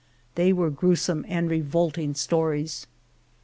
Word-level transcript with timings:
They 0.33 0.51
were 0.51 0.71
grewsome 0.71 1.25
and 1.27 1.47
revolting 1.47 2.15
stories. 2.15 2.87